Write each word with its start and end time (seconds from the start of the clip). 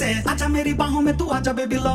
है 0.00 0.22
आजा 0.30 0.48
मेरी 0.48 0.72
बाहों 0.74 1.00
में 1.02 1.16
तू 1.18 1.26
आजा 1.36 1.52
बेबी 1.52 1.76
लव 1.76 1.93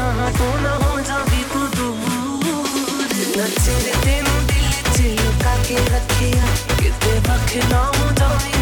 जहाँ 0.00 0.30
तू 0.36 0.46
ना 0.64 0.72
हो 0.82 1.00
जावी 1.08 1.42
तू 1.52 1.60
दूर। 1.76 3.10
नचेरे 3.38 3.92
तेनू 4.04 4.34
दिल 4.50 4.68
चिलका 4.96 5.54
के 5.68 5.76
रखिया 5.94 6.46
किते 6.80 7.12
वख 7.26 7.52
ना 7.72 7.80
हो 7.96 8.06
जावी 8.20 8.59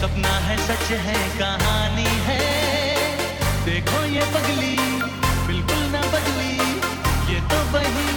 सच 0.00 0.90
है 1.04 1.14
कहानी 1.38 2.10
है। 2.26 2.38
देखो 3.64 4.04
ये 4.04 4.20
पगली 4.34 4.76
बिल्कुल 5.46 5.82
ना 5.94 6.02
बदली। 6.12 6.54
ये 7.32 7.40
तो 7.50 7.58
वही 7.72 8.07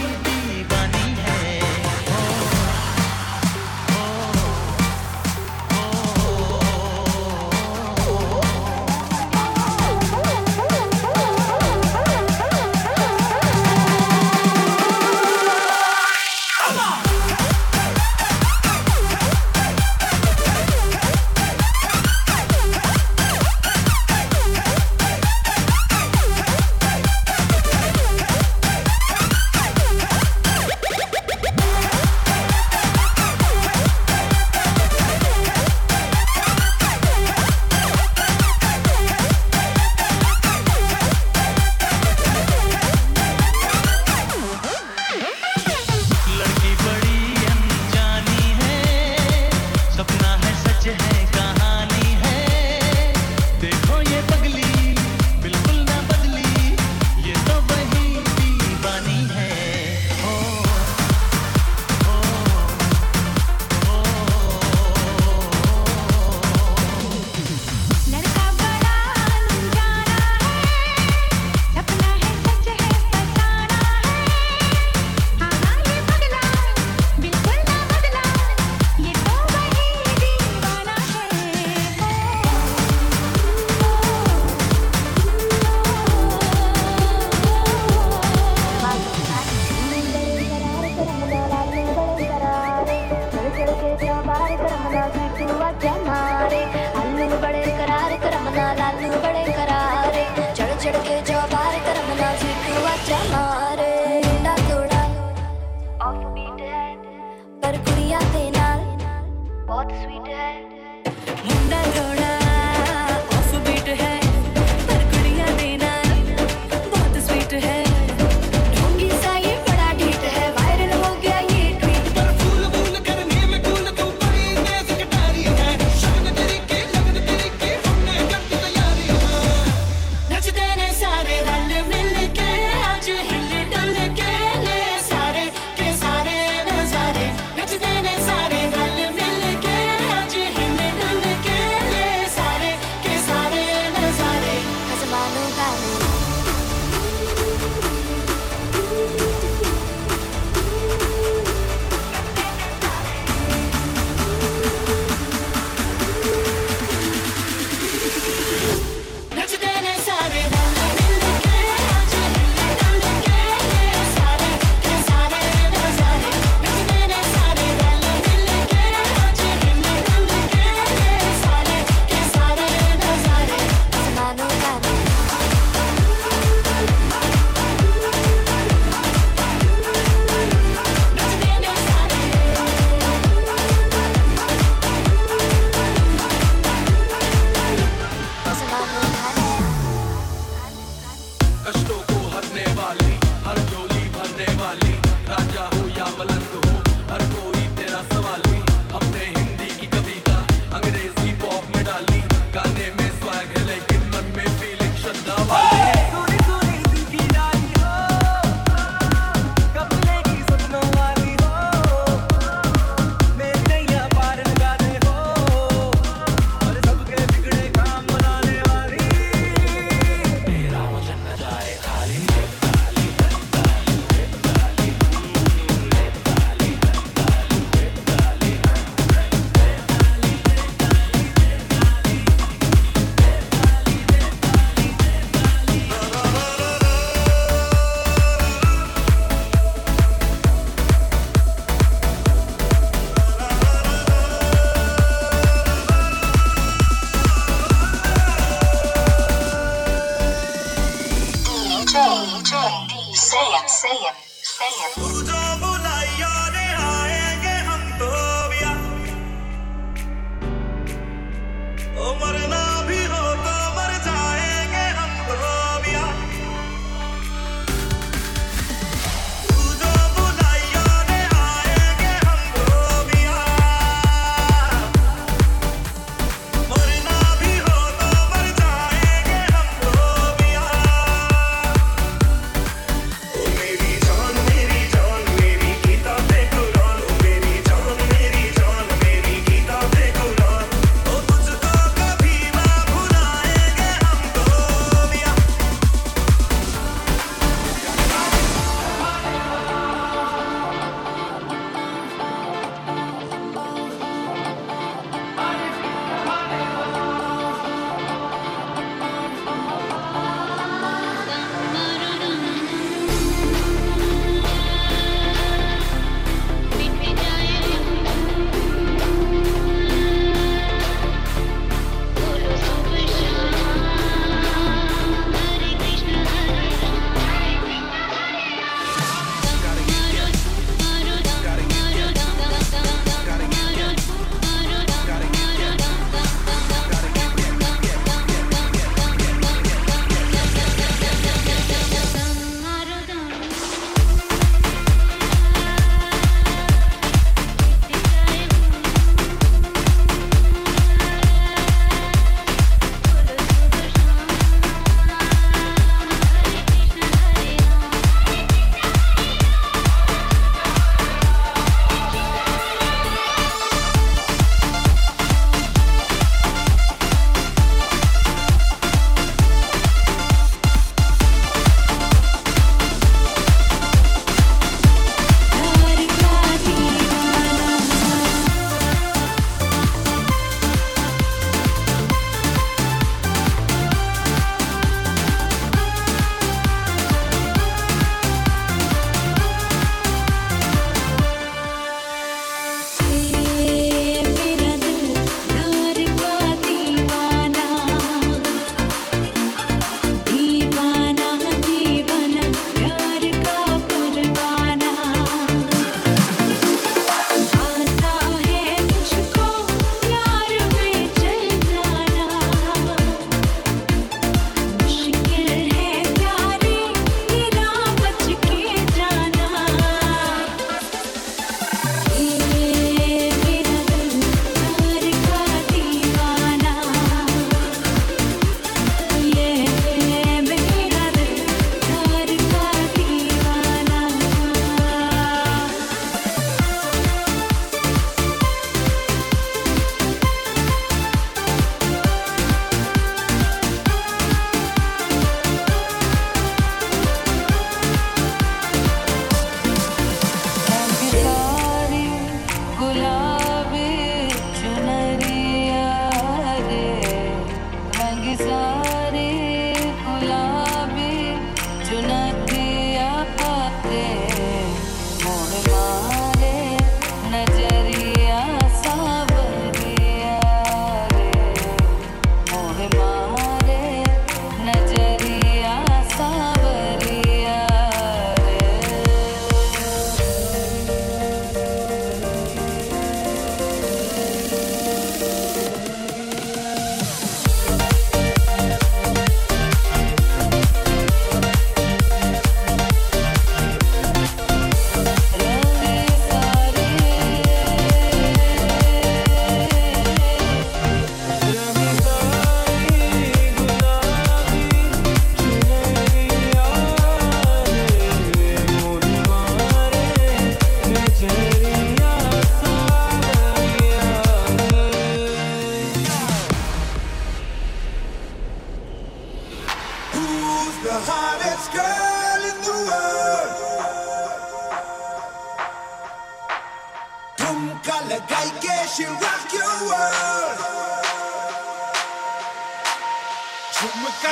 to 95.46 95.54
a 95.54 95.72
grandma. 95.80 96.21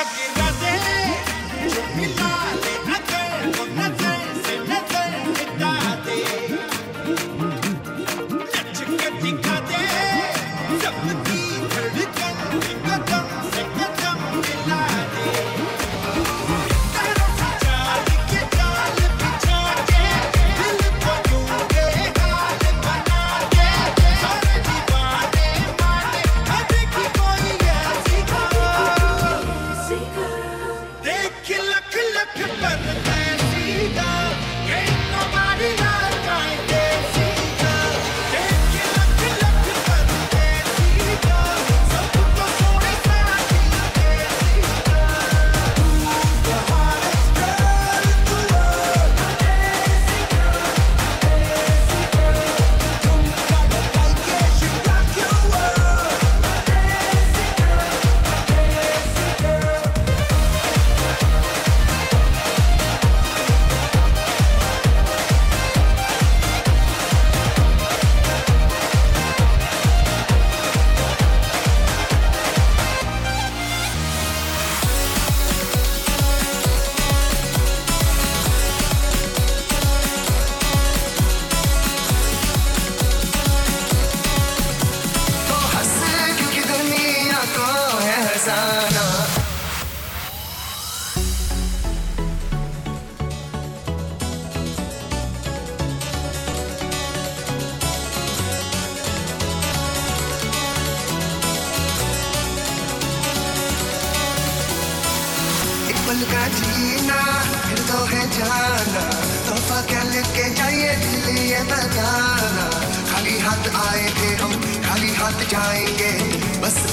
rock 0.03 0.40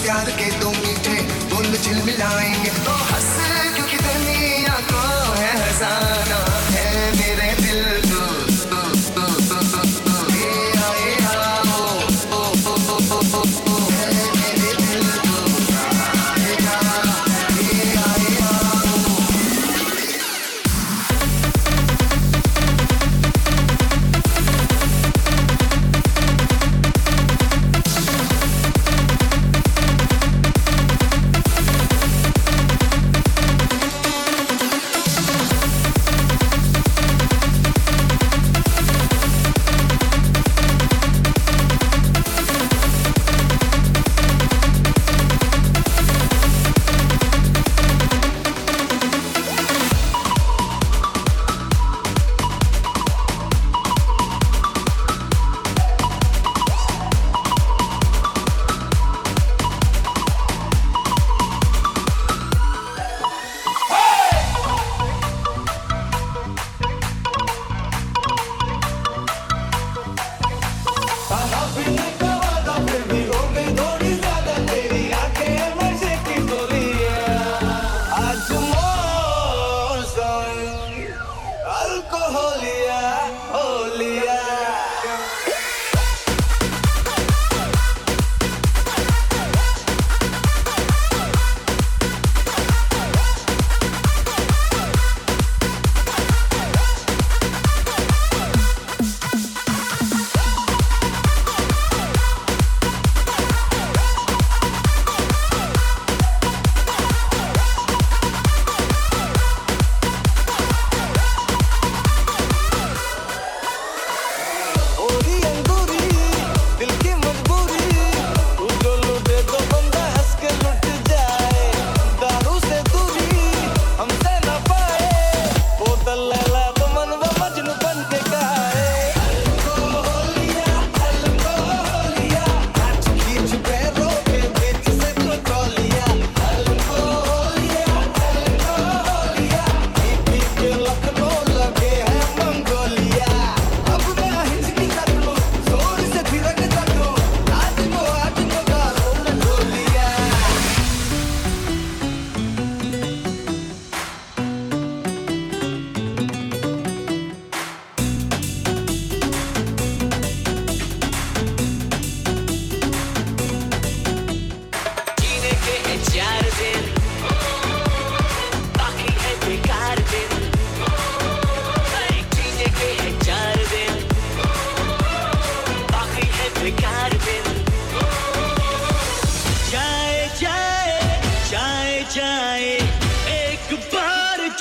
प्यार 0.08 0.30
के 0.36 0.46
दो 0.60 0.70
मीठे 0.70 1.16
बोल 1.52 1.66
झिलमिलाएँगे 1.76 2.70
तो 2.84 2.92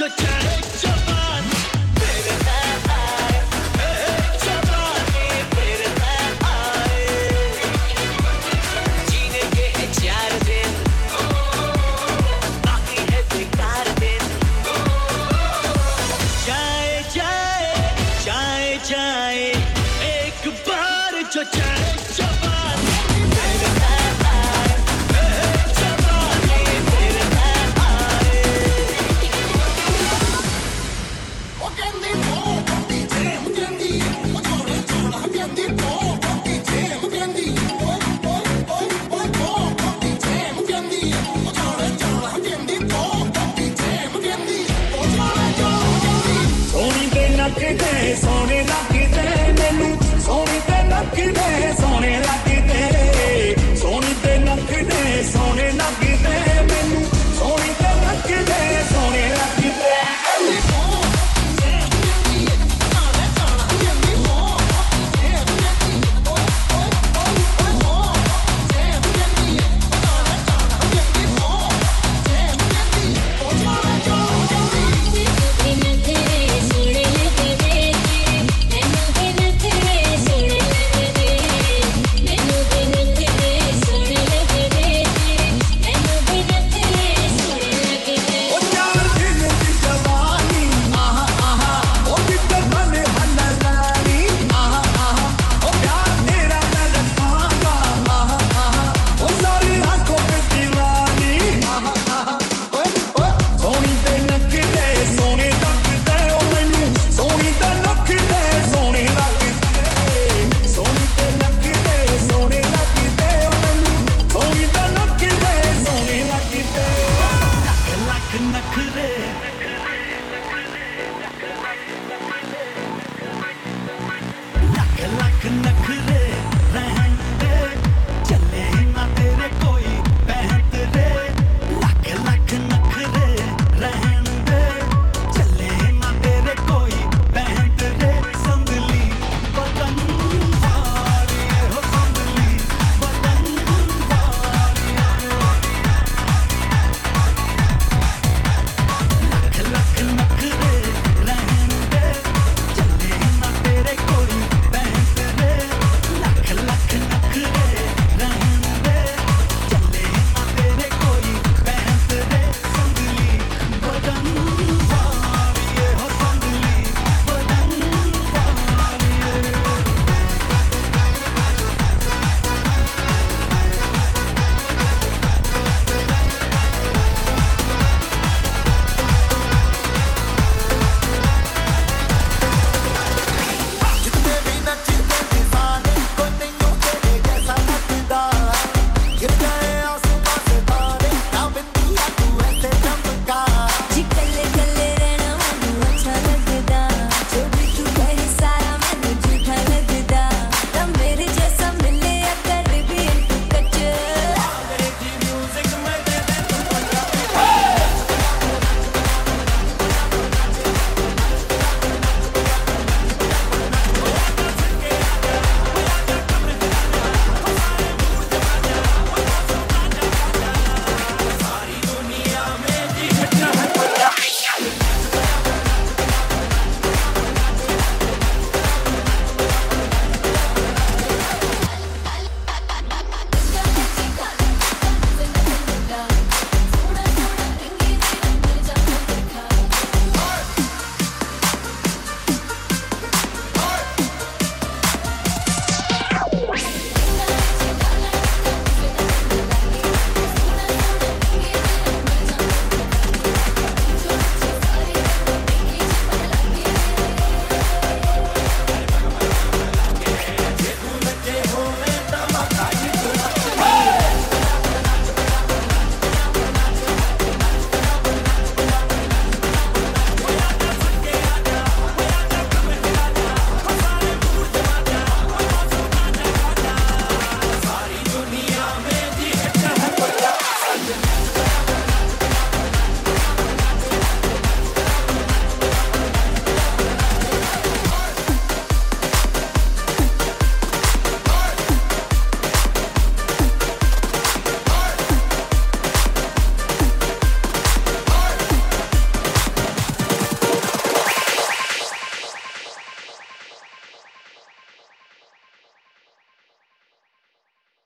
good 0.10 0.18
time. 0.18 0.97